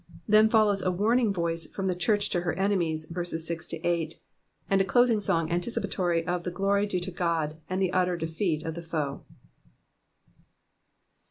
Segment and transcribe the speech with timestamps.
[0.27, 4.15] Then follows a warning voice from the church to her enemies, verses 6—8,
[4.67, 8.65] and a closing song anticipittory of Uie glory due to God and the utter drfeat
[8.65, 9.23] of the foe.